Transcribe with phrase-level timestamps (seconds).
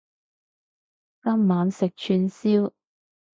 [1.23, 2.71] 今晚食串燒